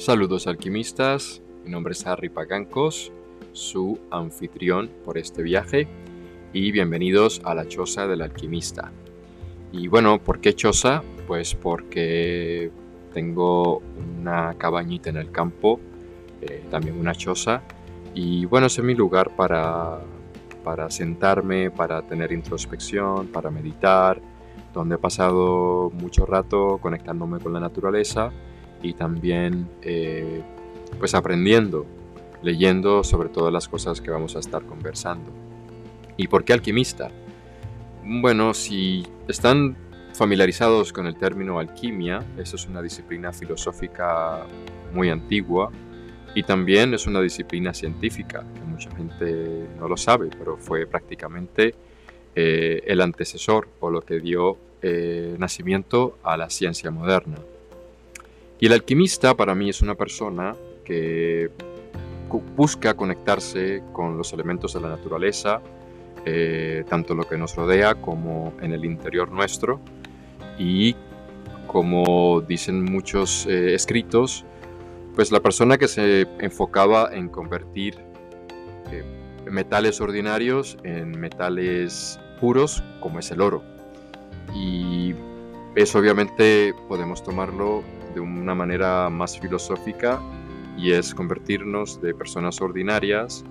[0.00, 3.12] Saludos alquimistas, mi nombre es Harry Pagancos,
[3.52, 5.88] su anfitrión por este viaje
[6.54, 8.92] y bienvenidos a la Choza del Alquimista.
[9.72, 11.02] Y bueno, ¿por qué Choza?
[11.26, 12.70] Pues porque
[13.12, 13.82] tengo
[14.18, 15.78] una cabañita en el campo,
[16.40, 17.60] eh, también una choza,
[18.14, 19.98] y bueno, es mi lugar para,
[20.64, 24.18] para sentarme, para tener introspección, para meditar,
[24.72, 28.32] donde he pasado mucho rato conectándome con la naturaleza
[28.82, 30.42] y también eh,
[30.98, 31.86] pues aprendiendo,
[32.42, 35.30] leyendo sobre todas las cosas que vamos a estar conversando.
[36.16, 37.10] ¿Y por qué alquimista?
[38.04, 39.76] Bueno, si están
[40.14, 44.46] familiarizados con el término alquimia, eso es una disciplina filosófica
[44.92, 45.70] muy antigua
[46.34, 51.74] y también es una disciplina científica que mucha gente no lo sabe, pero fue prácticamente
[52.34, 57.36] eh, el antecesor o lo que dio eh, nacimiento a la ciencia moderna.
[58.60, 61.50] Y el alquimista para mí es una persona que
[62.54, 65.62] busca conectarse con los elementos de la naturaleza,
[66.26, 69.80] eh, tanto lo que nos rodea como en el interior nuestro.
[70.58, 70.94] Y
[71.66, 74.44] como dicen muchos eh, escritos,
[75.14, 77.96] pues la persona que se enfocaba en convertir
[79.50, 83.62] metales ordinarios en metales puros como es el oro.
[85.80, 87.82] Eso obviamente podemos tomarlo
[88.14, 90.20] de una manera más filosófica
[90.76, 93.44] y es convertirnos de personas ordinarias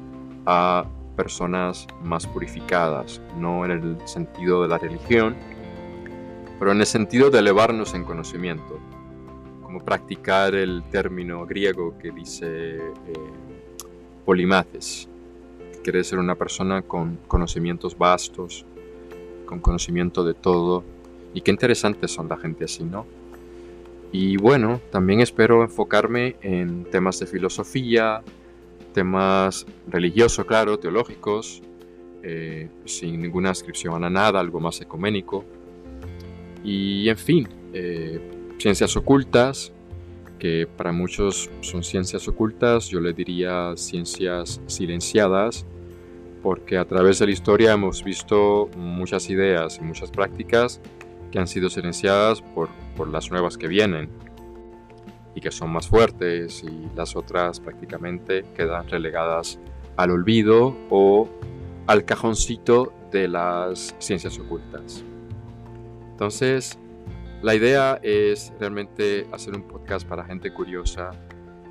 [0.46, 0.86] a
[1.16, 5.36] personas más purificadas, no en el sentido de la religión,
[6.60, 8.80] pero en el sentido de elevarnos en conocimiento,
[9.62, 12.82] como practicar el término griego que dice eh,
[14.26, 15.08] polimaces,
[15.74, 18.66] que quiere ser una persona con conocimientos vastos,
[19.46, 20.84] con conocimiento de todo,
[21.34, 23.06] y qué interesantes son la gente así, ¿no?
[24.12, 28.24] Y bueno, también espero enfocarme en temas de filosofía,
[28.94, 31.62] temas religiosos, claro, teológicos,
[32.24, 35.46] eh, sin ninguna ascripción a nada, algo más ecuménico.
[36.64, 38.20] Y en fin, eh,
[38.58, 39.72] ciencias ocultas,
[40.40, 45.66] que para muchos son ciencias ocultas, yo le diría ciencias silenciadas,
[46.42, 50.82] porque a través de la historia hemos visto muchas ideas y muchas prácticas
[51.32, 54.10] que han sido silenciadas por, por las nuevas que vienen
[55.36, 59.60] y que son más fuertes y las otras prácticamente quedan relegadas
[59.96, 61.30] al olvido o
[61.88, 65.04] al cajoncito de las ciencias ocultas.
[66.12, 66.78] Entonces,
[67.42, 71.12] la idea es realmente hacer un podcast para gente curiosa.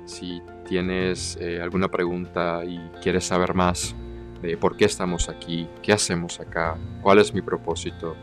[0.05, 3.95] Si tienes eh, alguna pregunta y quieres saber más
[4.41, 8.15] de por qué estamos aquí, qué hacemos acá, cuál es mi propósito,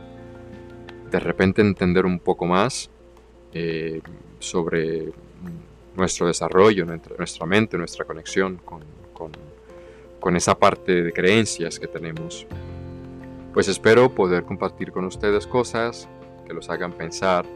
[1.17, 2.91] de repente entender un poco más
[3.55, 4.03] eh,
[4.39, 5.13] sobre
[5.97, 8.83] nuestro desarrollo, nuestra mente, nuestra conexión con,
[10.21, 12.47] con, esa parte de creencias que tenemos.
[13.55, 16.09] Pues espero poder compartir con ustedes cosas
[16.47, 17.47] que los hagan pensar,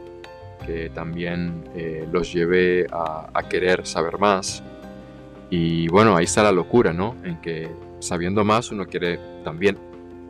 [0.65, 4.63] que también eh, los lleve a, a, querer saber más.
[5.49, 7.17] Y bueno, ahí está la locura, ¿no?
[7.25, 7.69] En que
[7.99, 9.77] sabiendo más uno quiere también,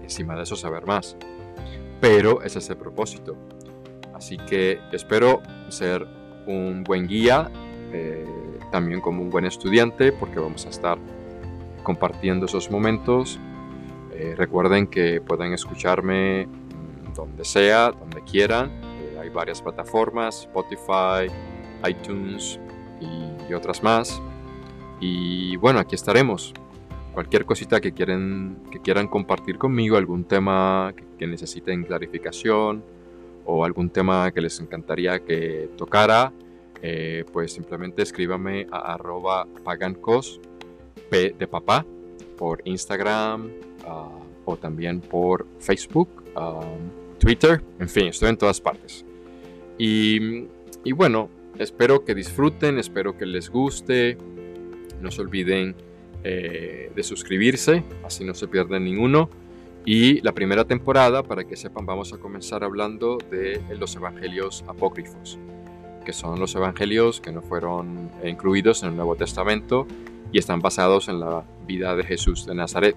[0.01, 1.15] encima de eso, saber más
[2.01, 3.37] pero ese es el propósito.
[4.13, 6.05] Así que espero ser
[6.47, 7.49] un buen guía,
[7.93, 8.25] eh,
[8.71, 10.97] también como un buen estudiante, porque vamos a estar
[11.83, 13.39] compartiendo esos momentos.
[14.13, 18.69] Eh, recuerden que pueden escucharme mm, donde sea, donde quieran.
[18.83, 21.31] Eh, hay varias plataformas, Spotify,
[21.87, 22.59] iTunes
[22.99, 24.21] y, y otras más.
[24.99, 26.53] Y bueno, aquí estaremos
[27.13, 32.83] cualquier cosita que, quieren, que quieran compartir conmigo, algún tema que, necesiten clarificación
[33.45, 36.33] o algún tema que les encantaría que tocara,
[36.81, 40.39] eh, pues simplemente escríbame a arroba pagancos,
[42.37, 43.51] por Instagram
[43.85, 44.09] ah,
[44.45, 46.59] o también por Facebook, ah,
[47.19, 49.05] Twitter, en fin, estoy en todas partes.
[49.77, 50.47] Y
[50.93, 51.29] bueno,
[51.59, 54.17] espero que disfruten, espero que les guste,
[55.01, 55.75] no se olviden
[56.23, 59.29] eh, de suscribirse, así no se pierden ninguno.
[59.85, 65.39] Y la primera temporada, para que sepan, vamos a comenzar hablando de los evangelios apócrifos,
[66.05, 69.87] que son los evangelios que no fueron incluidos en el Nuevo Testamento
[70.31, 72.95] y están basados en la vida de Jesús de Nazaret.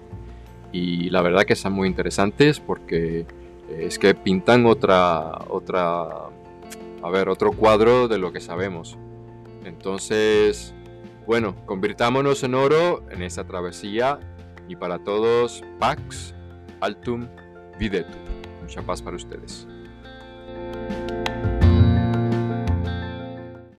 [0.71, 3.25] Y la verdad que están muy interesantes porque
[3.69, 6.03] eh, es que pintan otra, otra,
[7.01, 8.97] a ver, otro cuadro de lo que sabemos.
[9.63, 10.73] Entonces,
[11.25, 14.19] bueno, convirtámonos en oro en esta travesía
[14.67, 16.33] y para todos, Pax
[16.81, 17.27] Altum
[17.79, 18.21] Videtum.
[18.61, 19.67] Mucha paz para ustedes.